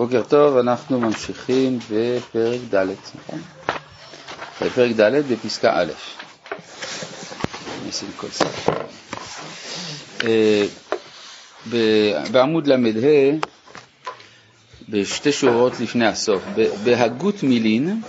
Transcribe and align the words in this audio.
בוקר 0.00 0.22
טוב, 0.28 0.56
אנחנו 0.56 1.00
ממשיכים 1.00 1.78
בפרק 1.90 2.60
ד', 2.74 2.86
נכון? 3.14 3.40
בפרק 4.62 4.92
ד' 5.00 5.32
בפסקה 5.32 5.72
א'. 5.80 5.92
נשים 7.88 8.08
כל 8.16 8.26
ספר. 8.28 8.72
אה, 10.24 10.64
בעמוד 12.32 12.66
ל"ה, 12.66 12.76
בשתי 14.88 15.32
שורות 15.32 15.80
לפני 15.80 16.06
הסוף, 16.06 16.42
בהגות 16.84 17.42
מילין, 17.42 18.00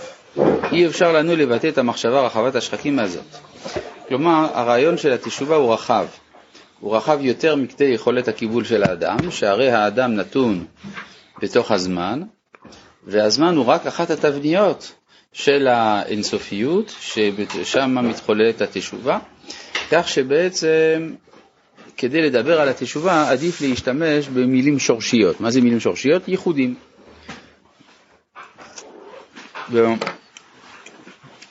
אי 0.72 0.86
אפשר 0.86 1.12
לנו 1.12 1.36
לבטא 1.36 1.66
את 1.68 1.78
המחשבה 1.78 2.20
רחבת 2.20 2.54
השחקים 2.54 2.98
הזאת. 2.98 3.36
כלומר, 4.08 4.46
הרעיון 4.54 4.98
של 4.98 5.12
התשובה 5.12 5.56
הוא 5.56 5.72
רחב. 5.74 6.06
הוא 6.80 6.96
רחב 6.96 7.18
יותר 7.20 7.56
מקטעי 7.56 7.94
יכולת 7.94 8.28
הקיבול 8.28 8.64
של 8.64 8.82
האדם, 8.82 9.30
שהרי 9.30 9.70
האדם 9.70 10.14
נתון 10.14 10.64
בתוך 11.42 11.70
הזמן, 11.70 12.22
והזמן 13.06 13.56
הוא 13.56 13.64
רק 13.66 13.86
אחת 13.86 14.10
התבניות 14.10 14.92
של 15.32 15.66
האינסופיות, 15.66 16.94
ששם 17.00 17.98
מתחוללת 18.08 18.60
התשובה, 18.60 19.18
כך 19.90 20.08
שבעצם 20.08 21.14
כדי 21.96 22.22
לדבר 22.22 22.60
על 22.60 22.68
התשובה 22.68 23.30
עדיף 23.30 23.60
להשתמש 23.60 24.28
במילים 24.28 24.78
שורשיות. 24.78 25.40
מה 25.40 25.50
זה 25.50 25.60
מילים 25.60 25.80
שורשיות? 25.80 26.28
ייחודים. 26.28 26.74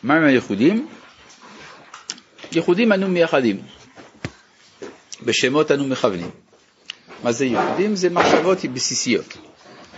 מה 0.03 0.15
הם 0.15 0.23
הייחודים? 0.23 0.87
ייחודים 2.51 2.93
אנו 2.93 3.07
מייחדים, 3.07 3.61
בשמות 5.25 5.71
אנו 5.71 5.87
מכוונים. 5.87 6.29
מה 7.23 7.31
זה 7.31 7.45
ייחודים? 7.45 7.95
זה 7.95 8.09
מחשבות 8.09 8.65
בסיסיות. 8.65 9.50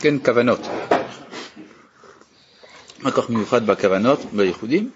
כן, 0.04 0.20
כוונות. 0.26 0.60
מה 3.00 3.12
כך 3.12 3.30
מיוחד 3.30 3.66
בכוונות, 3.66 4.20
בייחודים? 4.34 4.90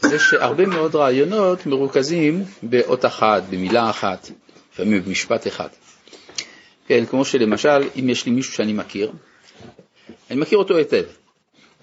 זה 0.00 0.18
שהרבה 0.18 0.66
מאוד 0.66 0.94
רעיונות 0.94 1.66
מרוכזים 1.66 2.44
באות 2.62 3.04
אחת, 3.04 3.42
במילה 3.50 3.90
אחת, 3.90 4.30
לפעמים 4.72 5.02
במשפט 5.04 5.46
אחד. 5.46 5.68
כן, 6.88 7.06
כמו 7.06 7.24
שלמשל, 7.24 7.88
אם 7.98 8.08
יש 8.08 8.26
לי 8.26 8.32
מישהו 8.32 8.52
שאני 8.52 8.72
מכיר, 8.72 9.12
אני 10.30 10.40
מכיר 10.40 10.58
אותו 10.58 10.76
היטב, 10.76 11.04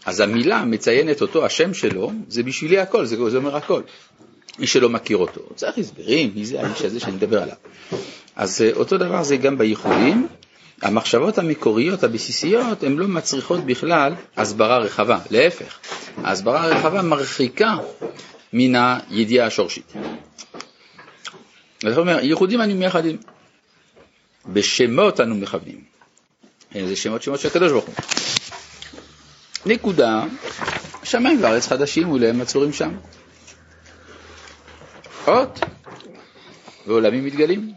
אז 0.05 0.19
המילה 0.19 0.66
מציינת 0.66 1.21
אותו, 1.21 1.45
השם 1.45 1.73
שלו, 1.73 2.11
זה 2.27 2.43
בשבילי 2.43 2.79
הכל, 2.79 3.05
זה, 3.05 3.29
זה 3.29 3.38
אומר 3.38 3.55
הכל. 3.55 3.81
מי 4.59 4.67
שלא 4.67 4.89
מכיר 4.89 5.17
אותו, 5.17 5.41
צריך 5.55 5.77
הסברים, 5.77 6.31
מי 6.35 6.45
זה 6.45 6.61
האיש 6.61 6.81
הזה 6.81 6.99
שאני 6.99 7.16
מדבר 7.16 7.41
עליו. 7.41 7.55
אז 8.35 8.61
אה, 8.61 8.71
אותו 8.73 8.97
דבר 8.97 9.23
זה 9.23 9.38
גם 9.38 9.57
בייחודים, 9.57 10.27
המחשבות 10.83 11.37
המקוריות, 11.37 12.03
הבסיסיות, 12.03 12.83
הן 12.83 12.95
לא 12.95 13.07
מצריכות 13.07 13.65
בכלל 13.65 14.13
הסברה 14.37 14.77
רחבה, 14.77 15.19
להפך, 15.31 15.79
ההסברה 16.17 16.63
הרחבה 16.63 17.01
מרחיקה 17.01 17.75
מן 18.53 18.75
הידיעה 19.09 19.47
השורשית. 19.47 19.93
זאת 21.81 21.97
אומרת, 21.97 22.23
ייחודים 22.23 22.61
אנו 22.61 22.75
מייחדים, 22.75 23.17
בשמות 24.45 25.19
אנו 25.19 25.35
מכוונים. 25.35 25.83
זה 26.73 26.95
שמות 26.95 27.23
שמות 27.23 27.39
של 27.39 27.47
הקדוש 27.47 27.71
ברוך 27.71 27.85
הוא. 27.85 27.95
נקודה, 29.65 30.23
שמיים 31.03 31.43
וארץ 31.43 31.67
חדשים 31.67 32.11
ולהם 32.11 32.39
מצורים 32.39 32.73
שם. 32.73 32.95
אות, 35.27 35.59
ועולמים 36.87 37.25
מתגלים. 37.25 37.73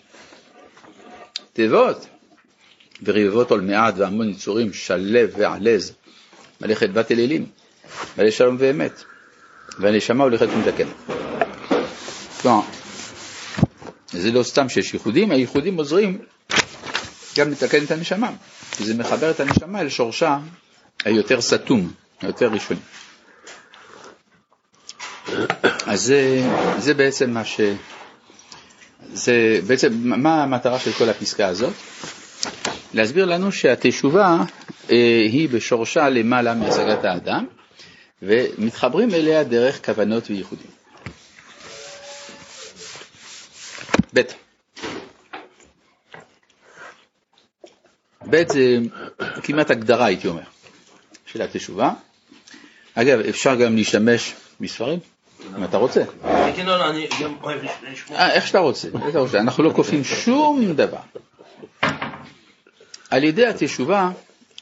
תיבות, 1.52 2.06
ורבבות 3.02 3.50
עול 3.50 3.60
מעט 3.60 3.94
והמון 3.96 4.28
יצורים, 4.30 4.72
שלו 4.72 5.30
ועלז, 5.36 5.92
מלאכת 6.60 6.90
בת 6.90 7.12
אלילים, 7.12 7.46
מלא 8.18 8.30
שלום 8.30 8.56
ואמת, 8.58 9.04
והנשמה 9.78 10.24
הולכת 10.24 10.48
ומתקנת. 10.48 10.88
כלומר, 12.42 12.60
זה 14.12 14.32
לא 14.32 14.42
סתם 14.42 14.68
שיש 14.68 14.94
ייחודים, 14.94 15.30
הייחודים 15.30 15.76
עוזרים 15.76 16.18
גם 17.36 17.50
לתקן 17.50 17.84
את 17.84 17.90
הנשמה, 17.90 18.30
כי 18.70 18.84
זה 18.84 18.94
מחבר 18.94 19.30
את 19.30 19.40
הנשמה 19.40 19.80
אל 19.80 19.88
שורשה 19.88 20.38
היותר 21.04 21.40
סתום, 21.40 21.92
היותר 22.20 22.48
ראשוני. 22.48 22.80
אז 25.86 26.02
זה, 26.02 26.42
זה 26.78 26.94
בעצם 26.94 27.30
מה 27.30 27.44
ש... 27.44 27.60
זה 29.12 29.60
בעצם, 29.66 29.92
מה 30.02 30.42
המטרה 30.42 30.78
של 30.78 30.92
כל 30.92 31.08
הפסקה 31.08 31.46
הזאת? 31.46 31.72
להסביר 32.96 33.24
לנו 33.24 33.52
שהתשובה 33.52 34.36
אה, 34.90 34.96
היא 35.32 35.48
בשורשה 35.48 36.08
למעלה 36.08 36.54
מהשגת 36.54 37.04
האדם, 37.04 37.46
ומתחברים 38.22 39.14
אליה 39.14 39.44
דרך 39.44 39.86
כוונות 39.86 40.30
וייחודים. 40.30 40.70
ב' 44.14 44.20
ב' 48.30 48.42
זה 48.48 48.78
כמעט 49.42 49.70
הגדרה, 49.70 50.06
הייתי 50.06 50.28
אומר, 50.28 50.42
של 51.26 51.42
התשובה. 51.42 51.92
אגב, 52.94 53.20
אפשר 53.20 53.54
גם 53.54 53.76
להשתמש 53.76 54.34
בספרים, 54.60 54.98
אם 55.58 55.64
אתה 55.64 55.76
רוצה. 55.76 56.02
כן, 56.56 56.66
לא, 56.66 56.78
לא, 56.78 56.90
אני 56.90 57.08
גם 57.22 57.34
אוהב 57.42 57.60
לשמוע. 57.92 58.18
אה, 58.18 58.32
איך 58.32 58.46
שאתה 58.46 58.58
רוצה, 58.58 58.88
אנחנו 59.34 59.64
לא 59.64 59.70
כופים 59.70 60.04
שום 60.04 60.72
דבר. 60.72 60.98
על 63.10 63.24
ידי 63.24 63.46
התשובה 63.46 64.10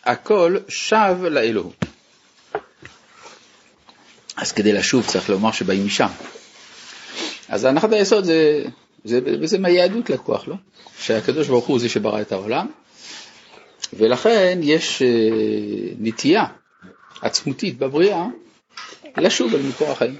הכל 0.05 0.57
שב 0.69 1.17
לאלוהות. 1.23 1.85
אז 4.37 4.53
כדי 4.53 4.73
לשוב 4.73 5.07
צריך 5.07 5.31
לומר 5.31 5.53
שבאים 5.53 5.87
משם. 5.87 6.09
אז 7.49 7.65
הנחת 7.65 7.93
היסוד 7.93 8.25
זה, 8.25 8.63
זה, 9.05 9.21
וזה 9.25 9.59
מהיהדות 9.59 10.11
לקוח, 10.11 10.49
לא? 10.49 10.55
שהקדוש 10.99 11.49
ברוך 11.49 11.67
הוא 11.67 11.79
זה 11.79 11.89
שברא 11.89 12.21
את 12.21 12.33
העולם, 12.33 12.67
ולכן 13.93 14.59
יש 14.63 15.03
אה, 15.03 15.09
נטייה 15.99 16.45
עצמותית 17.21 17.79
בבריאה 17.79 18.27
לשוב 19.17 19.55
אל 19.55 19.63
מקור 19.63 19.91
החיים. 19.91 20.17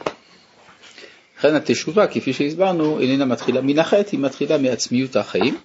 לכן 1.39 1.55
התשובה, 1.55 2.07
כפי 2.07 2.33
שהסברנו, 2.33 3.01
איננה 3.01 3.25
מתחילה 3.25 3.61
מן 3.61 3.79
החטא, 3.79 4.09
היא 4.13 4.21
מתחילה 4.21 4.59
מעצמיות 4.59 5.17
החיים. 5.17 5.59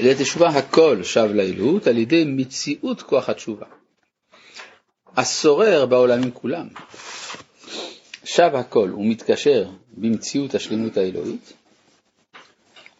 על 0.00 0.06
ידי 0.06 0.24
תשובה 0.24 0.48
הכל 0.48 1.02
שב 1.02 1.30
לאלוהות 1.34 1.86
על 1.86 1.98
ידי 1.98 2.24
מציאות 2.26 3.02
כוח 3.02 3.28
התשובה. 3.28 3.66
השורר 5.16 5.86
בעולמים 5.86 6.30
כולם 6.30 6.68
שב 8.24 8.50
הכל 8.54 8.92
ומתקשר 8.96 9.68
במציאות 9.96 10.54
השלמות 10.54 10.96
האלוהית, 10.96 11.52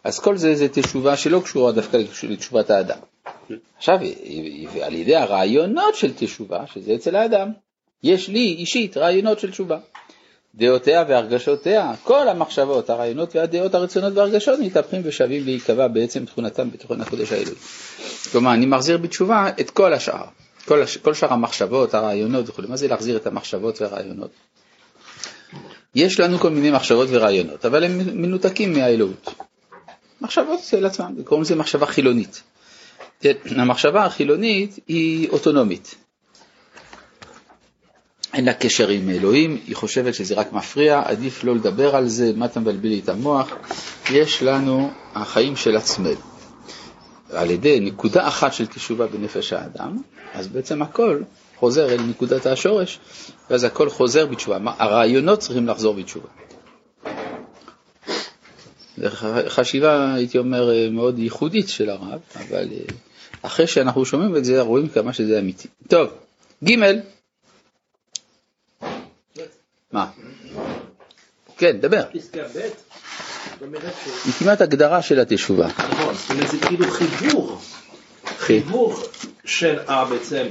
אז 0.03 0.19
כל 0.19 0.37
זה 0.37 0.55
זה 0.55 0.67
תשובה 0.69 1.17
שלא 1.17 1.41
קשורה 1.43 1.71
דווקא 1.71 1.97
לתשובת 2.23 2.69
האדם. 2.69 2.99
עכשיו, 3.77 3.97
על 4.81 4.93
ידי 4.93 5.15
הרעיונות 5.15 5.95
של 5.95 6.13
תשובה, 6.13 6.67
שזה 6.67 6.95
אצל 6.95 7.15
האדם, 7.15 7.49
יש 8.03 8.29
לי 8.29 8.55
אישית 8.59 8.97
רעיונות 8.97 9.39
של 9.39 9.51
תשובה. 9.51 9.79
דעותיה 10.55 11.03
והרגשותיה, 11.07 11.93
כל 12.03 12.27
המחשבות, 12.27 12.89
הרעיונות 12.89 13.35
והדעות, 13.35 13.75
הרצונות 13.75 14.13
והרגשות 14.13 14.59
מתהפכים 14.59 15.01
ושווים 15.03 15.43
להיקבע 15.45 15.87
בעצם 15.87 16.25
תכונתם 16.25 16.71
בתוכן 16.71 17.01
הקודש 17.01 17.31
האלוהי. 17.31 17.55
כלומר, 18.31 18.53
אני 18.53 18.65
מחזיר 18.65 18.97
בתשובה 18.97 19.49
את 19.59 19.69
כל 19.69 19.93
השאר, 19.93 20.25
כל, 20.65 20.81
הש... 20.81 20.97
כל 20.97 21.13
שאר 21.13 21.33
המחשבות, 21.33 21.93
הרעיונות 21.93 22.49
וכו'. 22.49 22.61
מה 22.67 22.77
זה 22.77 22.87
להחזיר 22.87 23.17
את 23.17 23.27
המחשבות 23.27 23.81
והרעיונות? 23.81 24.31
יש 25.95 26.19
לנו 26.19 26.37
כל 26.37 26.49
מיני 26.49 26.71
מחשבות 26.71 27.07
ורעיונות, 27.11 27.65
אבל 27.65 27.83
הם 27.83 28.21
מנותקים 28.21 28.73
מהאלוהות. 28.73 29.33
מחשבות 30.21 30.59
אצל 30.59 30.85
עצמם, 30.85 31.15
קוראים 31.23 31.41
לזה 31.41 31.55
מחשבה 31.55 31.85
חילונית. 31.85 32.43
המחשבה 33.45 34.05
החילונית 34.05 34.79
היא 34.87 35.29
אוטונומית. 35.29 35.95
אין 38.33 38.45
לה 38.45 38.53
קשר 38.53 38.87
עם 38.87 39.09
אלוהים, 39.09 39.57
היא 39.67 39.75
חושבת 39.75 40.13
שזה 40.13 40.35
רק 40.35 40.53
מפריע, 40.53 41.01
עדיף 41.05 41.43
לא 41.43 41.55
לדבר 41.55 41.95
על 41.95 42.07
זה, 42.07 42.31
מה 42.35 42.45
אתה 42.45 42.59
מבלבל 42.59 42.89
לי 42.89 42.99
את 42.99 43.09
המוח? 43.09 43.49
יש 44.11 44.43
לנו 44.43 44.91
החיים 45.15 45.55
של 45.55 45.77
עצמנו. 45.77 46.33
על 47.31 47.51
ידי 47.51 47.79
נקודה 47.79 48.27
אחת 48.27 48.53
של 48.53 48.65
תשובה 48.65 49.07
בנפש 49.07 49.53
האדם, 49.53 49.97
אז 50.33 50.47
בעצם 50.47 50.81
הכל 50.81 51.21
חוזר 51.55 51.93
אל 51.93 52.01
נקודת 52.01 52.45
השורש, 52.45 52.99
ואז 53.49 53.63
הכל 53.63 53.89
חוזר 53.89 54.25
בתשובה. 54.25 54.57
הרעיונות 54.77 55.39
צריכים 55.39 55.67
לחזור 55.67 55.93
בתשובה. 55.93 56.27
זו 58.97 59.09
חשיבה, 59.47 60.13
הייתי 60.13 60.37
אומר, 60.37 60.69
מאוד 60.91 61.19
ייחודית 61.19 61.69
של 61.69 61.89
הרב, 61.89 62.19
אבל 62.35 62.67
אה, 62.71 62.77
אחרי 63.41 63.67
שאנחנו 63.67 64.05
שומעים 64.05 64.35
את 64.35 64.45
זה, 64.45 64.61
רואים 64.61 64.87
כמה 64.87 65.13
שזה 65.13 65.39
אמיתי. 65.39 65.67
טוב, 65.87 66.09
ג' 66.63 66.73
מה? 69.93 70.05
כן, 71.57 71.77
דבר. 71.79 72.03
פסקה 72.13 72.41
ב' 72.55 72.59
היא 74.25 74.33
כמעט 74.39 74.61
הגדרה 74.61 75.01
של 75.01 75.19
התשובה. 75.19 75.67
נכון, 75.67 76.13
זאת 76.15 76.29
אומרת 76.31 76.47
זה 76.47 76.57
כאילו 76.59 76.91
חיבור, 76.91 77.61
חיבור 78.37 78.95
של 79.45 79.79
בעצם 80.09 80.45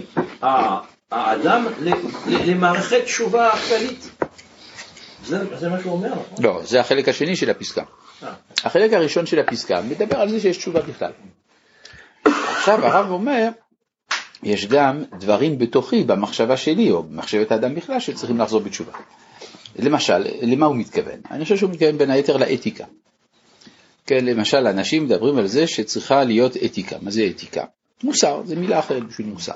האדם 1.11 1.67
למערכת 2.27 3.05
תשובה 3.05 3.51
כללית. 3.69 4.11
זה 5.27 5.59
זה 5.59 5.69
מה 5.69 5.81
שהוא 5.81 5.93
אומר, 5.93 6.09
נכון? 6.09 6.45
לא, 6.45 6.61
זה 6.65 6.81
החלק 6.81 7.09
השני 7.09 7.37
של 7.37 7.51
הפסקה. 7.51 7.83
אה. 8.23 8.33
החלק 8.65 8.93
הראשון 8.93 9.27
של 9.27 9.39
הפסקה 9.39 9.81
מדבר 9.83 10.17
על 10.17 10.31
זה 10.31 10.41
שיש 10.41 10.57
תשובה 10.57 10.81
בכלל. 10.81 11.13
עכשיו 12.25 12.87
הרב 12.87 13.11
אומר, 13.11 13.49
יש 14.43 14.67
גם 14.67 15.05
דברים 15.19 15.59
בתוכי, 15.59 16.05
במחשבה 16.05 16.57
שלי, 16.57 16.91
או 16.91 17.03
במחשבת 17.03 17.53
האדם 17.53 17.75
בכלל, 17.75 18.01
שצריכים 18.01 18.39
לחזור 18.39 18.61
בתשובה. 18.61 18.93
למשל, 19.77 20.25
למה 20.43 20.67
הוא 20.67 20.77
מתכוון? 20.77 21.21
אני 21.31 21.43
חושב 21.45 21.57
שהוא 21.57 21.71
מתכוון 21.71 21.99
בין 21.99 22.11
היתר 22.11 22.37
לאתיקה. 22.37 22.85
כן, 24.07 24.25
למשל, 24.25 24.67
אנשים 24.67 25.05
מדברים 25.05 25.39
על 25.39 25.47
זה 25.47 25.67
שצריכה 25.67 26.25
להיות 26.25 26.57
אתיקה. 26.57 26.97
מה 27.03 27.11
זה 27.11 27.27
אתיקה? 27.31 27.65
מוסר, 28.05 28.43
זה 28.45 28.57
מילה 28.57 28.79
אחרת 28.79 29.07
בשביל 29.07 29.27
מוסר. 29.27 29.53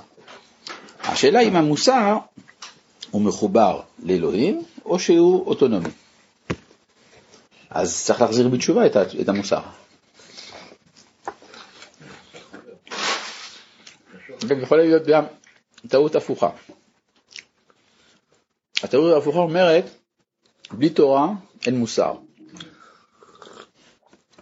השאלה 1.05 1.41
אם 1.41 1.56
המוסר 1.56 2.17
הוא 3.11 3.23
מחובר 3.23 3.81
לאלוהים, 4.03 4.62
או 4.85 4.99
שהוא 4.99 5.47
אוטונומי. 5.47 5.89
אז 7.71 8.05
צריך 8.05 8.21
להחזיר 8.21 8.49
בתשובה 8.49 8.87
את 9.21 9.29
המוסר. 9.29 9.61
גם 14.46 14.60
יכולה 14.60 14.82
להיות 14.82 15.06
גם 15.06 15.25
טעות 15.88 16.16
הפוכה. 16.16 16.50
הטעות 18.82 19.14
ההפוכה 19.14 19.38
אומרת, 19.38 19.84
בלי 20.72 20.90
תורה 20.90 21.28
אין 21.66 21.78
מוסר. 21.78 22.14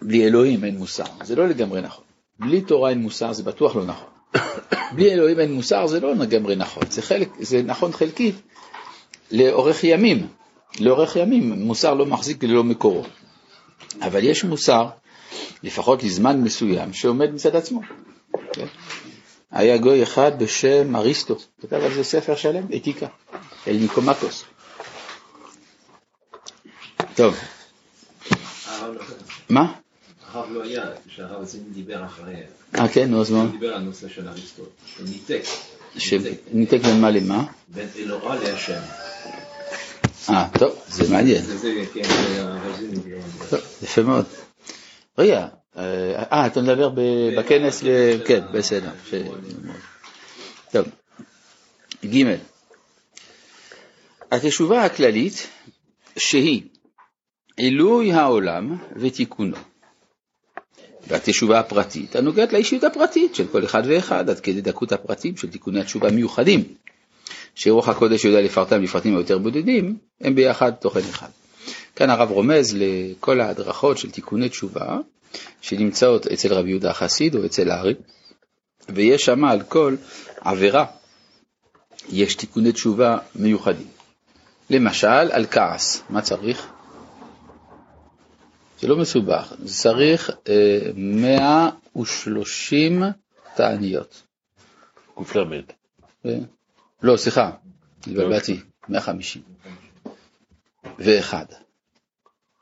בלי 0.01 0.27
אלוהים 0.27 0.63
אין 0.63 0.77
מוסר. 0.77 1.03
זה 1.23 1.35
לא 1.35 1.47
לגמרי 1.47 1.81
נכון. 1.81 2.03
בלי 2.39 2.61
תורה 2.61 2.89
אין 2.89 2.99
מוסר, 2.99 3.33
זה 3.33 3.43
בטוח 3.43 3.75
לא 3.75 3.85
נכון. 3.85 4.09
בלי 4.95 5.13
אלוהים 5.13 5.39
אין 5.39 5.53
מוסר, 5.53 5.87
זה 5.87 5.99
לא 5.99 6.15
לגמרי 6.15 6.55
נכון. 6.55 6.83
זה, 6.89 7.01
חלק, 7.01 7.29
זה 7.39 7.63
נכון 7.63 7.91
חלקית 7.91 8.35
לאורך 9.31 9.83
ימים. 9.83 10.27
לאורך 10.79 11.15
ימים 11.15 11.51
מוסר 11.51 11.93
לא 11.93 12.05
מחזיק 12.05 12.43
ללא 12.43 12.63
מקורו. 12.63 13.03
אבל 14.01 14.23
יש 14.23 14.43
מוסר, 14.43 14.87
לפחות 15.63 16.03
לזמן 16.03 16.41
מסוים, 16.41 16.93
שעומד 16.93 17.33
מצד 17.33 17.55
עצמו. 17.55 17.81
כן? 18.53 18.65
היה 19.51 19.77
גוי 19.77 20.03
אחד 20.03 20.43
בשם 20.43 20.95
אריסטו, 20.95 21.35
כתב 21.61 21.75
על 21.75 21.93
זה 21.93 22.03
ספר 22.03 22.35
שלם, 22.35 22.65
אתיקה, 22.75 23.07
אל 23.67 23.77
ניקומקוס. 23.77 24.43
טוב, 27.15 27.35
מה? 29.49 29.73
הרב 30.31 30.51
לא 30.51 30.63
היה, 30.63 30.83
כשהרב 31.07 31.41
הזה 31.41 31.59
דיבר 31.73 32.05
אחרי, 32.05 32.35
אה 32.75 32.87
כן, 32.87 33.11
נו 33.11 33.21
אז 33.21 33.31
מה? 33.31 33.41
הוא 33.41 33.51
דיבר 33.51 33.73
על 33.73 33.81
נושא 33.81 34.09
של 34.09 34.27
אריסטו, 34.27 34.63
ניתק, 34.99 35.43
ניתק 36.51 36.79
בין 36.81 37.01
מה 37.01 37.11
למה? 37.11 37.43
בין 37.67 37.87
אלוהה 37.95 38.35
להשם. 38.35 38.81
אה, 40.29 40.47
טוב, 40.59 40.81
זה 40.87 41.13
מעניין. 41.13 41.41
זה 41.41 41.57
זה, 41.57 41.83
כן, 41.93 42.01
יפה 43.83 44.01
מאוד. 44.01 44.25
רגע, 45.17 45.47
אה, 45.77 46.47
אתה 46.47 46.61
מדבר 46.61 46.89
בכנס, 47.37 47.83
כן, 48.25 48.41
בסדר. 48.51 48.89
טוב, 50.71 50.85
ג' 52.05 52.35
התשובה 54.31 54.83
הכללית 54.83 55.47
שהיא 56.17 56.61
עילוי 57.57 58.13
העולם 58.13 58.77
ותיקונו. 58.95 59.57
והתשובה 61.07 61.59
הפרטית 61.59 62.15
הנוגעת 62.15 62.53
לאישיות 62.53 62.83
הפרטית 62.83 63.35
של 63.35 63.47
כל 63.47 63.65
אחד 63.65 63.83
ואחד 63.87 64.29
עד 64.29 64.39
כדי 64.39 64.61
דקות 64.61 64.91
הפרטים 64.91 65.37
של 65.37 65.49
תיקוני 65.49 65.79
התשובה 65.79 66.07
המיוחדים, 66.07 66.63
שרוח 67.55 67.89
הקודש 67.89 68.25
יודע 68.25 68.41
לפרטם 68.41 68.81
לפרטים 68.81 69.15
היותר 69.15 69.37
בודדים, 69.37 69.97
הם 70.21 70.35
ביחד 70.35 70.71
תוכן 70.71 70.99
אחד. 70.99 71.27
כאן 71.95 72.09
הרב 72.09 72.31
רומז 72.31 72.77
לכל 72.79 73.41
ההדרכות 73.41 73.97
של 73.97 74.11
תיקוני 74.11 74.49
תשובה 74.49 74.97
שנמצאות 75.61 76.27
אצל 76.27 76.53
רבי 76.53 76.69
יהודה 76.69 76.89
החסיד 76.89 77.35
או 77.35 77.45
אצל 77.45 77.71
הארי, 77.71 77.93
ויש 78.89 79.25
שם 79.25 79.45
על 79.45 79.61
כל 79.61 79.95
עבירה, 80.41 80.85
יש 82.09 82.35
תיקוני 82.35 82.71
תשובה 82.71 83.17
מיוחדים. 83.35 83.87
למשל, 84.69 85.07
על 85.07 85.45
כעס, 85.45 86.03
מה 86.09 86.21
צריך? 86.21 86.67
זה 88.79 88.87
לא 88.87 88.97
מסובך, 88.97 89.53
זה 89.59 89.73
צריך 89.73 90.31
אה, 90.49 90.79
130 90.95 93.03
תעניות. 93.55 94.23
קל"ד. 95.31 95.71
אה, 96.25 96.37
לא, 97.03 97.17
סליחה, 97.17 97.51
התבלבלתי, 97.99 98.59
150. 98.89 99.41
ואחד. 100.99 101.45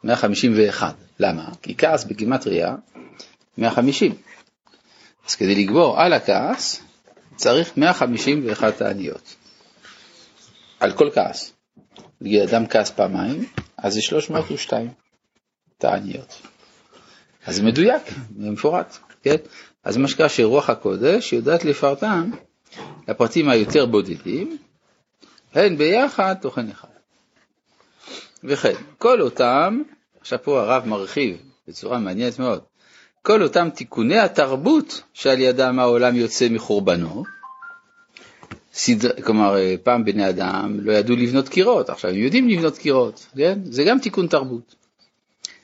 151. 0.04 0.96
למה? 1.20 1.50
כי 1.62 1.78
כעס 1.78 2.04
בגימטריה 2.04 2.76
150. 3.58 4.16
אז 5.28 5.36
כדי 5.36 5.64
לגבור 5.64 6.02
על 6.02 6.14
הכעס 6.14 6.82
צריך 7.36 7.78
151 7.78 8.78
תעניות. 8.78 9.36
על 10.80 10.92
כל 10.92 11.10
כעס. 11.14 11.54
נגיד 12.22 12.42
אדם 12.42 12.68
כעס 12.68 12.90
פעמיים, 12.90 13.46
אז 13.78 13.94
זה 13.94 14.02
302 14.02 14.90
תעניות. 15.78 16.42
אז 17.46 17.56
זה 17.56 17.64
מדויק, 17.64 18.04
זה 18.40 18.50
מפורט, 18.50 18.98
כן? 19.24 19.36
אז 19.84 19.98
מה 19.98 20.08
שקרה 20.08 20.30
שרוח 20.30 20.70
הקודש 20.70 21.34
יודעת 21.34 21.66
לפרטם 21.66 22.32
לפרטים 23.08 23.50
היותר 23.50 23.86
בודדים, 23.86 24.58
הן 25.54 25.78
ביחד 25.78 26.36
תוכן 26.42 26.70
אחד. 26.70 26.93
וכן, 28.44 28.74
כל 28.98 29.22
אותם, 29.22 29.82
עכשיו 30.22 30.40
פה 30.44 30.62
הרב 30.62 30.86
מרחיב 30.86 31.38
בצורה 31.68 32.00
מעניינת 32.00 32.40
מאוד, 32.40 32.62
כל 33.22 33.44
אותם 33.44 33.70
תיקוני 33.70 34.20
התרבות 34.20 35.02
שעל 35.14 35.40
ידם 35.40 35.80
העולם 35.80 36.16
יוצא 36.16 36.50
מחורבנו, 36.50 37.24
סדר, 38.74 39.10
כלומר 39.24 39.56
פעם 39.84 40.06
בני 40.06 40.30
אדם 40.30 40.80
לא 40.82 40.92
ידעו 40.92 41.16
לבנות 41.16 41.50
קירות, 41.50 41.90
עכשיו 41.90 42.12
הם 42.12 42.18
יודעים 42.18 42.50
לבנות 42.50 42.78
קירות, 42.78 43.26
כן? 43.38 43.60
זה 43.64 43.84
גם 43.84 44.00
תיקון 44.00 44.28
תרבות. 44.28 44.76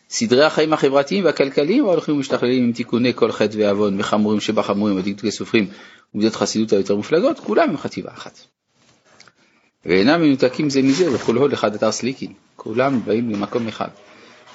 סדרי 0.09 0.45
החיים 0.45 0.73
החברתיים 0.73 1.25
והכלכליים 1.25 1.85
ההולכים 1.85 2.15
ומשתכללים 2.15 2.63
עם 2.63 2.71
תיקוני 2.71 3.13
כל 3.13 3.31
חטא 3.31 3.57
ועוון 3.57 3.99
וחמורים 3.99 4.39
שבחמורים 4.39 4.97
ודקדוקי 4.97 5.31
סופרים 5.31 5.69
ומידות 6.15 6.35
חסידות 6.35 6.73
היותר 6.73 6.95
מופלגות, 6.95 7.39
כולם 7.39 7.69
הם 7.69 7.77
חטיבה 7.77 8.11
אחת. 8.11 8.39
ואינם 9.85 10.21
מנותקים 10.21 10.69
זה 10.69 10.81
מזה 10.81 11.13
וכולו 11.13 11.47
לך 11.47 11.67
דתר 11.73 11.91
סליקין, 11.91 12.33
כולם 12.55 13.01
באים 13.05 13.29
למקום 13.29 13.67
אחד. 13.67 13.87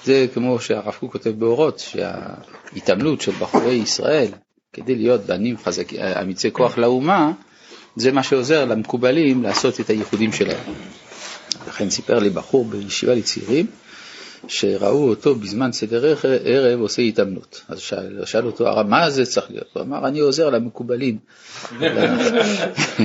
זה 0.03 0.27
כמו 0.33 0.59
שהרב 0.59 0.93
קוק 0.99 1.11
כותב 1.11 1.29
באורות, 1.29 1.79
שההתעמלות 1.79 3.21
של 3.21 3.31
בחורי 3.31 3.73
ישראל 3.73 4.27
כדי 4.73 4.95
להיות 4.95 5.21
בנים 5.21 5.57
חזקים, 5.57 5.99
אמיצי 5.99 6.51
כוח 6.51 6.77
לאומה, 6.77 7.31
זה 7.95 8.11
מה 8.11 8.23
שעוזר 8.23 8.65
למקובלים 8.65 9.43
לעשות 9.43 9.79
את 9.79 9.89
הייחודים 9.89 10.33
שלהם. 10.33 10.73
לכן 11.67 11.89
סיפר 11.89 12.19
לי 12.19 12.29
בחור 12.29 12.65
בישיבה 12.65 13.13
לצעירים, 13.13 13.65
שראו 14.47 15.09
אותו 15.09 15.35
בזמן 15.35 15.71
סדר 15.71 16.15
ערב 16.43 16.79
עושה 16.79 17.01
התעמלות. 17.01 17.61
אז 17.67 17.79
שאל, 17.79 18.25
שאל 18.25 18.45
אותו 18.45 18.67
הרב, 18.67 18.87
מה 18.87 19.09
זה 19.09 19.25
צריך 19.25 19.51
להיות? 19.51 19.67
הוא 19.73 19.83
אמר, 19.83 20.07
אני 20.07 20.19
עוזר 20.19 20.49
למקובלים. 20.49 21.17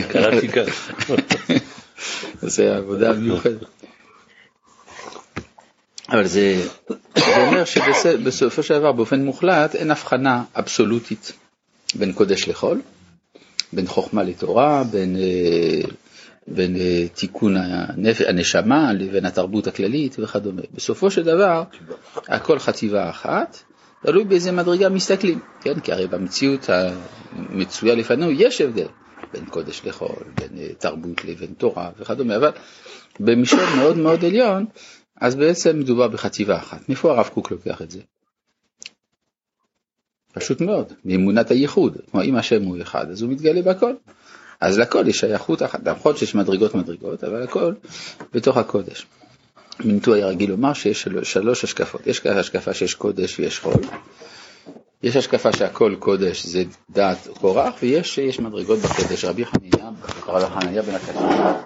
קראתי 0.09 0.49
כך. 0.49 0.91
זה 2.43 2.77
עבודה 2.77 3.13
מיוחדת. 3.13 3.67
אבל 6.09 6.27
זה, 6.27 6.67
זה 7.17 7.47
אומר 7.47 7.65
שבסופו 7.65 8.63
של 8.63 8.79
דבר, 8.79 8.93
באופן 8.93 9.25
מוחלט, 9.25 9.75
אין 9.75 9.91
הבחנה 9.91 10.45
אבסולוטית 10.55 11.33
בין 11.95 12.13
קודש 12.13 12.49
לחול, 12.49 12.81
בין 13.73 13.87
חוכמה 13.87 14.23
לתורה, 14.23 14.85
בין, 14.85 15.17
בין 16.47 16.77
תיקון 17.15 17.57
הנפ... 17.57 18.21
הנשמה 18.27 18.93
לבין 18.93 19.27
התרבות 19.27 19.67
הכללית 19.67 20.17
וכדומה. 20.19 20.63
בסופו 20.75 21.11
של 21.11 21.23
דבר, 21.23 21.63
הכל 22.29 22.59
חטיבה 22.59 23.11
אחת, 23.11 23.59
תלוי 24.03 24.25
באיזה 24.25 24.53
מדרגה 24.53 24.89
מסתכלים, 24.89 25.39
כן? 25.61 25.81
כי 25.81 25.93
הרי 25.93 26.07
במציאות 26.07 26.67
המצויה 26.71 27.95
לפנינו 27.95 28.31
יש 28.31 28.61
הבדל 28.61 28.87
בין 29.33 29.47
קודש 29.47 29.83
לחול, 29.85 30.25
בין 30.35 30.73
תרבות 30.79 31.25
לבין 31.25 31.55
תורה 31.59 31.91
וכדומה, 31.99 32.37
אבל 32.37 32.51
במישור 33.21 33.61
מאוד 33.77 33.97
מאוד 33.97 34.25
עליון, 34.25 34.67
אז 35.21 35.35
בעצם 35.35 35.79
מדובר 35.79 36.09
בחטיבה 36.09 36.57
אחת. 36.57 36.89
מאיפה 36.89 37.13
הרב 37.13 37.29
קוק 37.29 37.51
לוקח 37.51 37.83
את 37.83 37.91
זה? 37.91 38.01
פשוט 40.33 40.61
מאוד, 40.61 40.93
מאמונת 41.05 41.51
הייחוד. 41.51 41.97
כלומר, 42.11 42.27
אם 42.27 42.37
השם 42.37 42.63
הוא 42.63 42.83
אחד, 42.83 43.11
אז 43.11 43.23
הוא 43.23 43.31
מתגלה 43.31 43.63
בכל. 43.63 43.93
אז 44.61 44.79
לכל 44.79 45.05
יש 45.09 45.21
שייכות 45.21 45.63
אחת, 45.63 45.81
למרות 45.87 46.19
שיש 46.19 46.35
מדרגות 46.35 46.75
מדרגות, 46.75 47.25
אבל 47.25 47.43
הכל 47.43 47.75
בתוך 48.33 48.57
הקודש. 48.57 49.07
מינטו 49.85 50.15
היה 50.15 50.27
רגיל 50.27 50.51
לומר 50.51 50.73
שיש 50.73 51.09
שלוש 51.23 51.65
השקפות. 51.65 52.07
יש 52.07 52.27
השקפה 52.27 52.75
שיש 52.75 52.95
קודש 52.95 53.39
ויש 53.39 53.59
חול, 53.59 53.75
יש 55.03 55.17
השקפה 55.17 55.53
שהכל 55.53 55.95
קודש 55.99 56.47
זה 56.47 56.63
דעת 56.91 57.29
קורח, 57.41 57.75
ויש 57.83 58.19
יש 58.19 58.41
מדרגות 58.41 58.79
בקודש, 58.79 59.25
רבי 59.25 59.45
חניה 59.45 60.83
בן 60.83 60.95
הקשה. 60.95 61.53